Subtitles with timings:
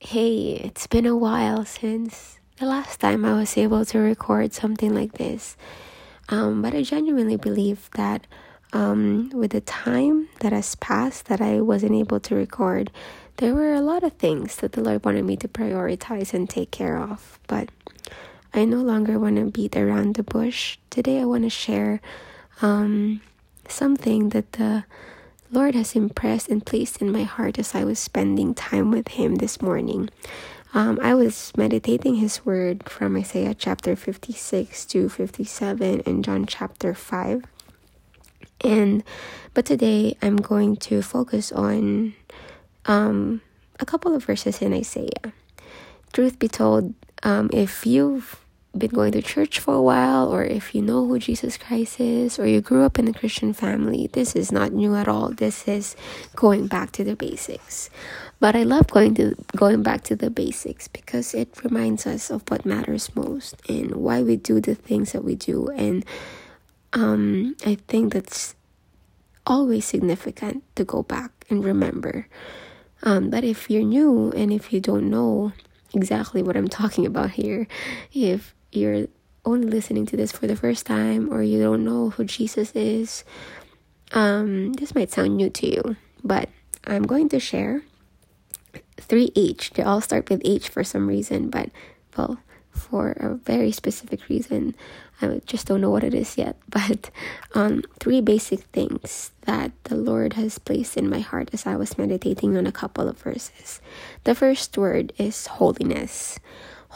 [0.00, 4.94] Hey, it's been a while since the last time I was able to record something
[4.94, 5.56] like this.
[6.28, 8.24] Um, but I genuinely believe that
[8.72, 12.92] um, with the time that has passed that I wasn't able to record,
[13.38, 16.70] there were a lot of things that the Lord wanted me to prioritize and take
[16.70, 17.40] care of.
[17.48, 17.68] But
[18.54, 20.78] I no longer want to beat around the bush.
[20.90, 22.00] Today I want to share
[22.62, 23.20] um,
[23.66, 24.84] something that the
[25.50, 29.36] Lord has impressed and placed in my heart as I was spending time with Him
[29.36, 30.10] this morning.
[30.74, 36.92] Um, I was meditating His word from Isaiah chapter 56 to 57 and John chapter
[36.94, 37.44] 5.
[38.62, 39.02] And
[39.54, 42.14] but today I'm going to focus on
[42.84, 43.40] um,
[43.80, 45.32] a couple of verses in Isaiah.
[46.12, 46.92] Truth be told,
[47.22, 48.38] um, if you've
[48.76, 52.38] been going to church for a while, or if you know who Jesus Christ is,
[52.38, 55.30] or you grew up in a Christian family, this is not new at all.
[55.30, 55.96] This is
[56.36, 57.90] going back to the basics.
[58.40, 62.42] But I love going to going back to the basics because it reminds us of
[62.48, 65.68] what matters most and why we do the things that we do.
[65.68, 66.04] And
[66.92, 68.54] um, I think that's
[69.46, 72.28] always significant to go back and remember.
[73.02, 75.52] Um, but if you're new and if you don't know
[75.94, 77.66] exactly what I'm talking about here,
[78.12, 79.06] if you're
[79.44, 83.24] only listening to this for the first time or you don't know who Jesus is,
[84.12, 86.48] um, this might sound new to you, but
[86.86, 87.82] I'm going to share
[88.96, 89.70] three H.
[89.74, 91.70] They all start with H for some reason, but
[92.16, 92.38] well,
[92.72, 94.74] for a very specific reason.
[95.20, 97.10] I just don't know what it is yet, but
[97.54, 101.98] um, three basic things that the Lord has placed in my heart as I was
[101.98, 103.80] meditating on a couple of verses.
[104.24, 106.38] The first word is holiness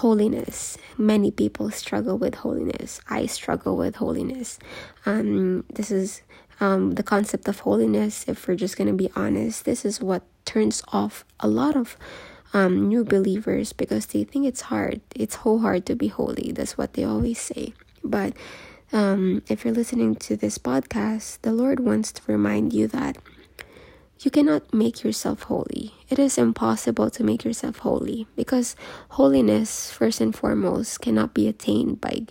[0.00, 0.78] holiness.
[0.96, 3.00] Many people struggle with holiness.
[3.08, 4.58] I struggle with holiness.
[5.04, 6.22] Um, this is
[6.58, 8.24] um, the concept of holiness.
[8.26, 11.98] If we're just gonna be honest, this is what turns off a lot of
[12.54, 15.02] um, new believers because they think it's hard.
[15.14, 16.52] It's so hard to be holy.
[16.52, 17.74] That's what they always say.
[18.02, 18.32] But
[18.92, 23.18] um, if you're listening to this podcast, the Lord wants to remind you that
[24.20, 25.94] you cannot make yourself holy.
[26.10, 28.76] It is impossible to make yourself holy because
[29.16, 32.26] holiness, first and foremost, cannot be attained by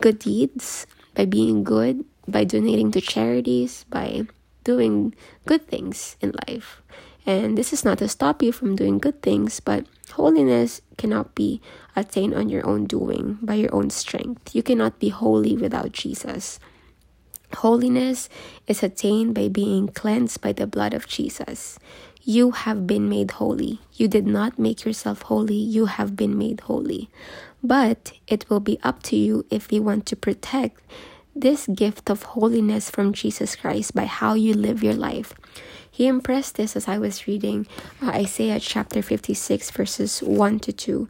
[0.00, 4.26] good deeds, by being good, by donating to charities, by
[4.62, 5.14] doing
[5.46, 6.80] good things in life.
[7.26, 11.60] And this is not to stop you from doing good things, but holiness cannot be
[11.96, 14.54] attained on your own doing, by your own strength.
[14.54, 16.60] You cannot be holy without Jesus.
[17.56, 18.28] Holiness
[18.66, 21.78] is attained by being cleansed by the blood of Jesus.
[22.22, 23.80] You have been made holy.
[23.94, 27.10] You did not make yourself holy, you have been made holy.
[27.62, 30.80] But it will be up to you if you want to protect
[31.34, 35.34] this gift of holiness from Jesus Christ by how you live your life.
[35.90, 37.66] He impressed this as I was reading
[38.00, 41.08] uh, Isaiah chapter 56, verses 1 to 2.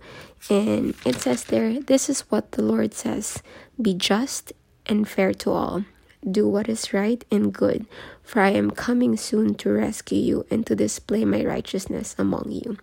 [0.48, 3.42] And it says there, This is what the Lord says
[3.80, 4.52] Be just
[4.86, 5.84] and fair to all
[6.28, 7.86] do what is right and good,
[8.22, 12.76] for I am coming soon to rescue you and to display my righteousness among you.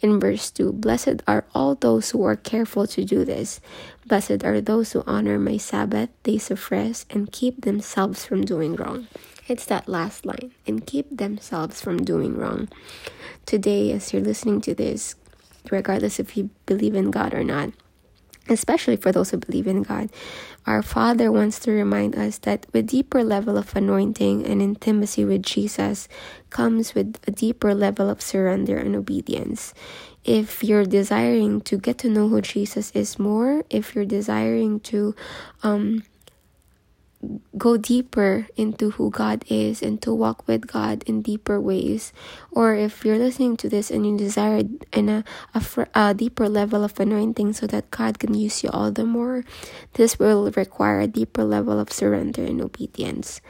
[0.00, 3.60] In verse 2, blessed are all those who are careful to do this.
[4.06, 8.76] Blessed are those who honor my Sabbath, days of rest, and keep themselves from doing
[8.76, 9.08] wrong.
[9.46, 12.68] It's that last line, and keep themselves from doing wrong.
[13.44, 15.16] Today, as you're listening to this,
[15.70, 17.72] regardless if you believe in God or not,
[18.48, 20.10] especially for those who believe in God.
[20.66, 25.42] Our Father wants to remind us that with deeper level of anointing and intimacy with
[25.42, 26.08] Jesus
[26.50, 29.74] comes with a deeper level of surrender and obedience.
[30.24, 35.14] If you're desiring to get to know who Jesus is more, if you're desiring to
[35.62, 36.02] um,
[37.56, 42.12] go deeper into who God is and to walk with God in deeper ways.
[42.50, 44.62] Or if you're listening to this and you desire
[44.92, 45.24] in a,
[45.54, 45.62] a,
[45.94, 49.44] a, deeper level of anointing so that God can use you all the more,
[49.94, 53.40] this will require a deeper level of surrender and obedience.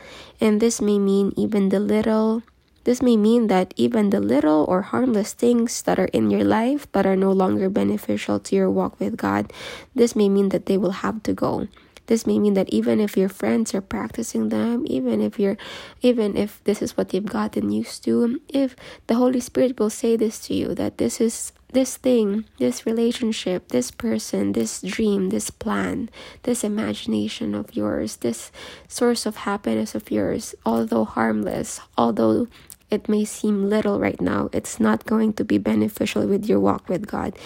[0.41, 2.43] And this may mean even the little.
[2.85, 6.85] This may mean that even the little or harmless things that are in your life
[6.93, 9.51] that are no longer beneficial to your walk with God,
[9.95, 11.67] this may mean that they will have to go
[12.07, 15.57] this may mean that even if your friends are practicing them, even if you're,
[16.03, 20.17] even if this is what you've gotten used to, if the Holy Spirit will say
[20.17, 25.51] this to you, that this is this thing, this relationship, this person, this dream, this
[25.51, 26.09] plan,
[26.45, 28.53] this imagination of yours, this
[28.87, 32.47] source of happiness of yours, although harmless, although
[32.91, 36.89] it may seem little right now, it's not going to be beneficial with your walk
[36.89, 37.37] with God,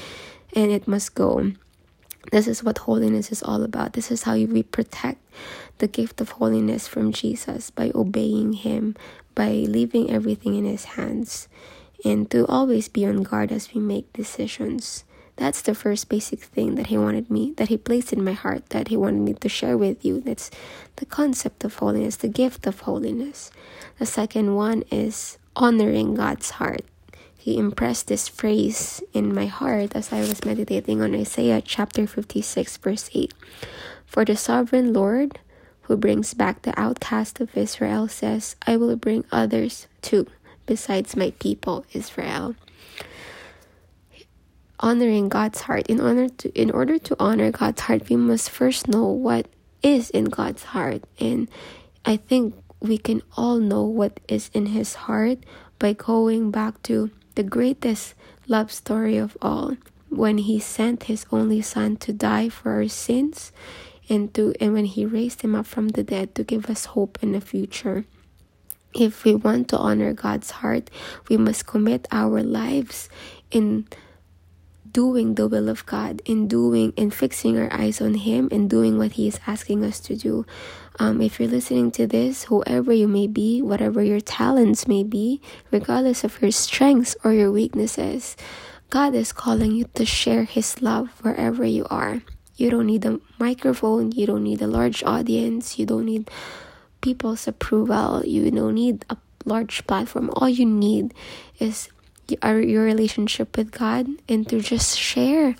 [0.54, 1.52] and it must go.
[2.30, 3.94] This is what holiness is all about.
[3.94, 5.18] This is how we protect
[5.78, 8.96] the gift of holiness from Jesus by obeying Him,
[9.34, 11.48] by leaving everything in His hands.
[12.04, 15.04] and to always be on guard as we make decisions.
[15.36, 18.70] That's the first basic thing that he wanted me, that he placed in my heart,
[18.70, 20.20] that he wanted me to share with you.
[20.20, 20.50] That's
[20.96, 23.50] the concept of holiness, the gift of holiness.
[23.98, 26.82] The second one is honoring God's heart.
[27.38, 32.76] He impressed this phrase in my heart as I was meditating on Isaiah chapter 56,
[32.78, 33.32] verse 8.
[34.04, 35.38] For the sovereign Lord,
[35.82, 40.26] who brings back the outcast of Israel, says, I will bring others too,
[40.66, 42.56] besides my people Israel
[44.80, 45.86] honoring God's heart.
[45.88, 49.46] In order to in order to honor God's heart, we must first know what
[49.82, 51.02] is in God's heart.
[51.18, 51.48] And
[52.04, 55.38] I think we can all know what is in his heart
[55.78, 58.14] by going back to the greatest
[58.48, 59.76] love story of all
[60.08, 63.52] when he sent his only son to die for our sins
[64.08, 67.16] and to and when he raised him up from the dead to give us hope
[67.22, 68.04] in the future.
[68.92, 70.90] If we want to honor God's heart
[71.28, 73.08] we must commit our lives
[73.52, 73.86] in
[74.92, 78.98] doing the will of God, in doing and fixing our eyes on Him and doing
[78.98, 80.46] what He is asking us to do.
[80.98, 85.40] Um, if you're listening to this, whoever you may be, whatever your talents may be,
[85.70, 88.36] regardless of your strengths or your weaknesses,
[88.90, 92.22] God is calling you to share His love wherever you are.
[92.56, 96.30] You don't need a microphone, you don't need a large audience, you don't need
[97.00, 100.30] people's approval, you don't need a large platform.
[100.34, 101.14] All you need
[101.60, 101.88] is
[102.42, 105.56] our, your relationship with God and to just share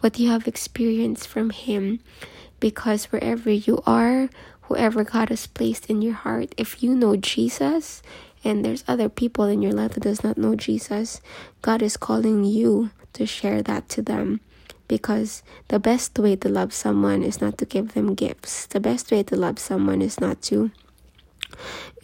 [0.00, 2.00] what you have experienced from Him.
[2.60, 4.28] Because wherever you are,
[4.62, 8.02] whoever God has placed in your heart, if you know Jesus
[8.44, 11.20] and there's other people in your life that does not know Jesus,
[11.62, 14.40] God is calling you to share that to them.
[14.88, 18.66] Because the best way to love someone is not to give them gifts.
[18.66, 20.70] The best way to love someone is not to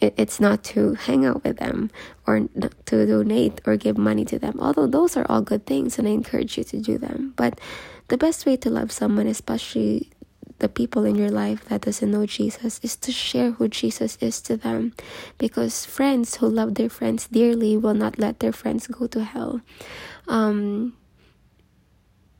[0.01, 1.91] it's not to hang out with them
[2.25, 2.47] or
[2.85, 4.57] to donate or give money to them.
[4.59, 7.33] Although those are all good things and I encourage you to do them.
[7.35, 7.59] But
[8.07, 10.09] the best way to love someone, especially
[10.59, 14.41] the people in your life that doesn't know Jesus is to share who Jesus is
[14.41, 14.93] to them
[15.37, 19.61] because friends who love their friends dearly will not let their friends go to hell
[20.27, 20.93] um,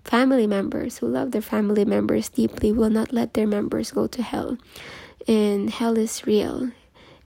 [0.03, 4.21] family members who love their family members deeply will not let their members go to
[4.21, 4.57] hell
[5.27, 6.71] and hell is real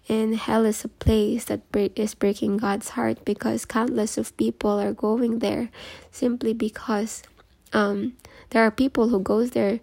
[0.09, 4.93] and hell is a place that is breaking God's heart because countless of people are
[4.93, 5.69] going there
[6.11, 7.23] simply because
[7.71, 8.13] um,
[8.49, 9.79] there are people who goes there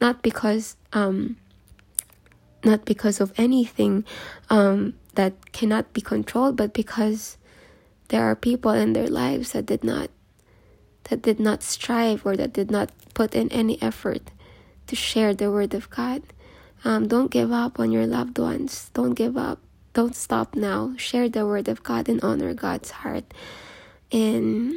[0.00, 1.36] not because um,
[2.64, 4.04] not because of anything
[4.50, 7.36] um, that cannot be controlled, but because
[8.08, 10.10] there are people in their lives that did not
[11.04, 14.30] that did not strive or that did not put in any effort
[14.86, 16.22] to share the word of God.
[16.84, 18.90] Um, don't give up on your loved ones.
[18.94, 19.63] Don't give up.
[19.94, 20.92] Don't stop now.
[20.96, 23.32] Share the word of God and honor God's heart.
[24.10, 24.74] And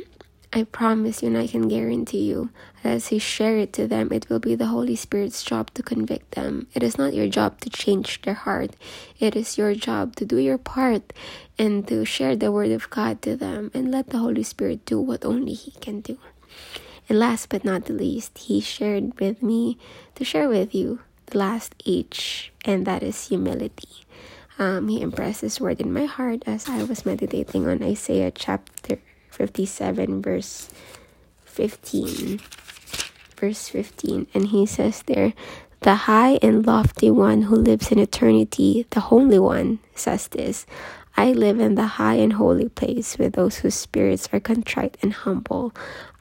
[0.53, 2.51] I promise you and I can guarantee you,
[2.83, 6.35] as you share it to them, it will be the Holy Spirit's job to convict
[6.35, 6.67] them.
[6.75, 8.75] It is not your job to change their heart.
[9.19, 11.11] It is your job to do your part
[11.57, 15.01] and to share the word of God to them and let the Holy Spirit do
[15.01, 16.19] what only He can do.
[17.09, 19.79] And last but not the least, He shared with me
[20.13, 24.05] to share with you the last H, and that is humility.
[24.59, 28.98] Um, he impressed His word in my heart as I was meditating on Isaiah chapter
[29.30, 30.69] 57, verse
[31.45, 32.39] 15.
[33.37, 35.33] Verse 15, and he says there,
[35.81, 40.66] The high and lofty one who lives in eternity, the Holy One, says this
[41.16, 45.14] I live in the high and holy place with those whose spirits are contrite and
[45.14, 45.73] humble.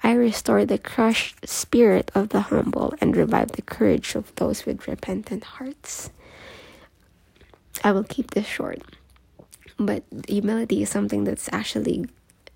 [0.03, 4.89] I restore the crushed spirit of the humble and revive the courage of those with
[4.89, 6.11] repentant hearts.
[7.87, 8.83] I will keep this short.
[9.79, 12.07] But humility is something that's actually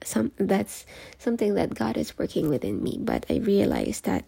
[0.02, 0.84] some that's
[1.18, 2.98] something that God is working within me.
[2.98, 4.24] But I realized that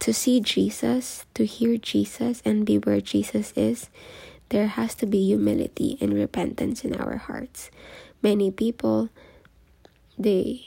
[0.00, 3.88] to see Jesus, to hear Jesus and be where Jesus is,
[4.48, 7.70] there has to be humility and repentance in our hearts.
[8.20, 9.10] Many people
[10.18, 10.66] they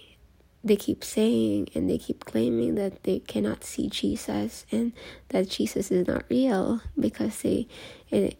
[0.64, 4.94] they keep saying and they keep claiming that they cannot see Jesus and
[5.30, 7.68] that Jesus is not real because they
[8.10, 8.38] they,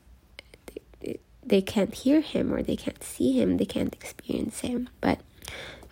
[1.50, 4.90] they can't hear him or they can't see him, they can't experience him.
[5.02, 5.20] But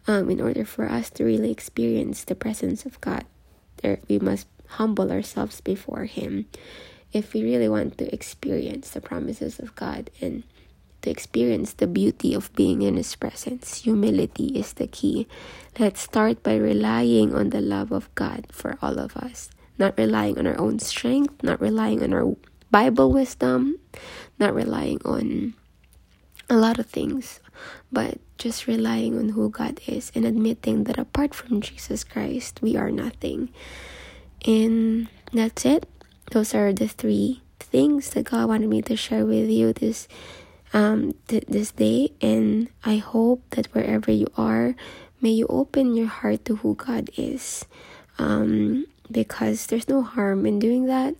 [0.07, 3.25] um, in order for us to really experience the presence of God,
[3.83, 4.47] there we must
[4.79, 6.45] humble ourselves before Him
[7.13, 10.43] if we really want to experience the promises of God and
[11.01, 13.83] to experience the beauty of being in His presence.
[13.83, 15.27] Humility is the key.
[15.79, 20.37] Let's start by relying on the love of God for all of us, not relying
[20.37, 22.35] on our own strength, not relying on our
[22.71, 23.79] Bible wisdom,
[24.39, 25.53] not relying on
[26.50, 27.39] a lot of things.
[27.91, 32.75] but just relying on who God is and admitting that apart from Jesus Christ, we
[32.77, 33.50] are nothing.
[34.45, 35.88] And that's it.
[36.31, 40.07] Those are the three things that God wanted me to share with you this
[40.74, 44.75] um th- this day and I hope that wherever you are
[45.21, 47.65] may you open your heart to who God is
[48.19, 51.15] um because there's no harm in doing that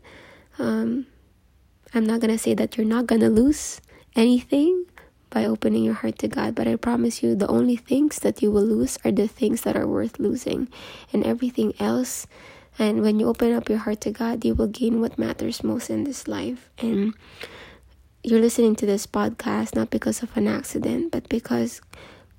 [0.60, 1.08] um
[1.94, 3.82] I'm not going to say that you're not going to lose
[4.16, 4.86] anything
[5.30, 8.52] by opening your heart to God, but I promise you the only things that you
[8.52, 10.70] will lose are the things that are worth losing
[11.12, 12.28] and everything else
[12.80, 15.90] and when you open up your heart to God, you will gain what matters most
[15.90, 16.70] in this life.
[16.78, 17.14] And
[18.24, 21.82] you're listening to this podcast not because of an accident, but because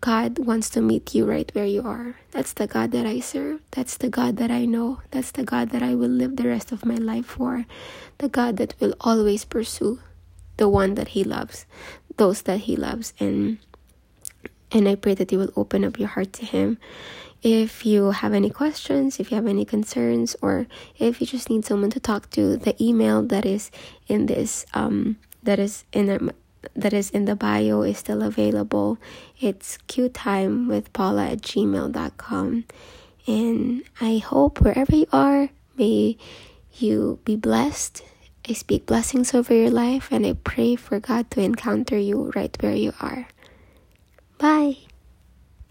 [0.01, 2.15] God wants to meet you right where you are.
[2.31, 3.61] That's the God that I serve.
[3.73, 5.01] That's the God that I know.
[5.11, 7.67] That's the God that I will live the rest of my life for.
[8.19, 10.01] The God that will always pursue
[10.57, 11.67] the one that He loves,
[12.17, 13.13] those that He loves.
[13.19, 13.59] And
[14.71, 16.79] and I pray that you will open up your heart to Him
[17.43, 20.67] if you have any questions, if you have any concerns, or
[20.99, 23.71] if you just need someone to talk to, the email that is
[24.09, 26.33] in this um that is in
[26.75, 28.99] that is in the bio is still available.
[29.41, 32.65] It's qtime with paula at gmail.com.
[33.27, 36.17] And I hope wherever you are, may
[36.75, 38.03] you be blessed.
[38.49, 42.57] I speak blessings over your life and I pray for God to encounter you right
[42.63, 43.29] where you are.
[44.39, 44.88] Bye.